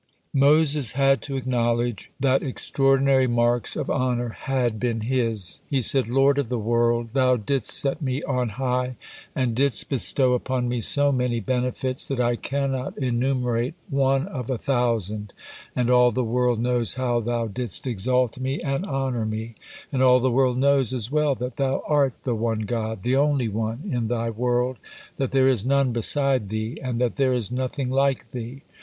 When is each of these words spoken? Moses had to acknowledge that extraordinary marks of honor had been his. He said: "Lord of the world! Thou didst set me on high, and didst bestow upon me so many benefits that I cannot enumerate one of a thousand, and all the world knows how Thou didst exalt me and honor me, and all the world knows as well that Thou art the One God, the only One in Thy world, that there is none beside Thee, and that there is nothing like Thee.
Moses 0.33 0.93
had 0.93 1.21
to 1.21 1.35
acknowledge 1.35 2.09
that 2.19 2.41
extraordinary 2.41 3.27
marks 3.27 3.75
of 3.75 3.87
honor 3.87 4.29
had 4.29 4.79
been 4.79 5.01
his. 5.01 5.59
He 5.67 5.79
said: 5.83 6.07
"Lord 6.07 6.39
of 6.39 6.49
the 6.49 6.57
world! 6.57 7.09
Thou 7.13 7.35
didst 7.35 7.71
set 7.71 8.01
me 8.01 8.23
on 8.23 8.49
high, 8.57 8.95
and 9.35 9.53
didst 9.53 9.89
bestow 9.89 10.33
upon 10.33 10.67
me 10.67 10.81
so 10.81 11.11
many 11.11 11.39
benefits 11.39 12.07
that 12.07 12.19
I 12.19 12.35
cannot 12.35 12.97
enumerate 12.97 13.75
one 13.91 14.25
of 14.25 14.49
a 14.49 14.57
thousand, 14.57 15.33
and 15.75 15.91
all 15.91 16.09
the 16.09 16.23
world 16.23 16.59
knows 16.59 16.95
how 16.95 17.19
Thou 17.19 17.45
didst 17.45 17.85
exalt 17.85 18.39
me 18.39 18.59
and 18.61 18.87
honor 18.87 19.27
me, 19.27 19.53
and 19.91 20.01
all 20.01 20.19
the 20.19 20.31
world 20.31 20.57
knows 20.57 20.93
as 20.93 21.11
well 21.11 21.35
that 21.35 21.57
Thou 21.57 21.83
art 21.85 22.15
the 22.23 22.33
One 22.33 22.61
God, 22.61 23.03
the 23.03 23.15
only 23.17 23.49
One 23.49 23.81
in 23.83 24.07
Thy 24.07 24.31
world, 24.31 24.77
that 25.17 25.29
there 25.29 25.47
is 25.47 25.63
none 25.63 25.91
beside 25.93 26.49
Thee, 26.49 26.79
and 26.81 26.99
that 26.99 27.17
there 27.17 27.33
is 27.33 27.51
nothing 27.51 27.91
like 27.91 28.31
Thee. 28.31 28.63